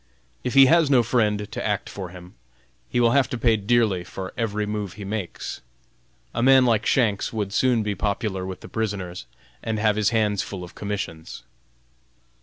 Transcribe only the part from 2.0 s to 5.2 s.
him, he will have to pay dearly for every move he